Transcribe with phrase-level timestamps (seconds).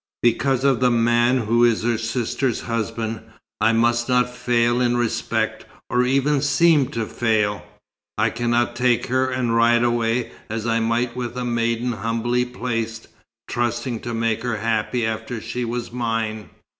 [0.23, 3.21] Because of the man who is her sister's husband,
[3.61, 7.63] I must not fail in respect, or even seem to fail.
[8.17, 13.09] I cannot take her and ride away, as I might with a maiden humbly placed,
[13.47, 16.49] trusting to make her happy after she was mine.